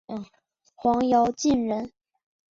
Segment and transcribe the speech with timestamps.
[0.77, 1.91] 黄兆晋人。